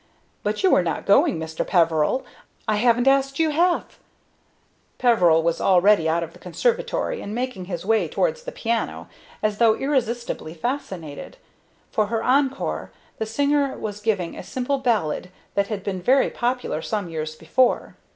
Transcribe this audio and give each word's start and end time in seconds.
But 0.41 0.63
you 0.63 0.73
are 0.73 0.81
not 0.81 1.05
going, 1.05 1.37
Mr. 1.37 1.63
Peveril? 1.63 2.25
I 2.67 2.77
haven't 2.77 3.07
asked 3.07 3.37
you 3.37 3.51
half" 3.51 3.99
Peveril 4.97 5.43
was 5.43 5.61
already 5.61 6.09
out 6.09 6.23
of 6.23 6.33
the 6.33 6.39
conservatory 6.39 7.21
and 7.21 7.35
making 7.35 7.65
his 7.65 7.85
way 7.85 8.07
towards 8.07 8.41
the 8.41 8.51
piano, 8.51 9.09
as 9.43 9.59
though 9.59 9.75
irresistibly 9.75 10.55
fascinated. 10.55 11.37
For 11.91 12.07
her 12.07 12.23
encore 12.23 12.89
the 13.19 13.27
singer 13.27 13.77
was 13.77 14.01
giving 14.01 14.35
a 14.35 14.41
simple 14.41 14.79
ballad 14.79 15.29
that 15.53 15.67
had 15.67 15.83
been 15.83 16.01
very 16.01 16.31
popular 16.31 16.81
some 16.81 17.07
years 17.07 17.35
before. 17.35 17.95